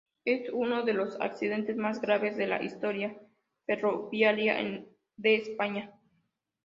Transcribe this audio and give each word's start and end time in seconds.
Es 0.25 0.49
uno 0.51 0.83
de 0.83 0.93
los 0.93 1.21
accidentes 1.21 1.77
más 1.77 2.01
graves 2.01 2.35
de 2.35 2.47
la 2.47 2.63
historia 2.63 3.15
ferroviaria 3.67 4.55
de 5.15 5.35
España. 5.35 5.93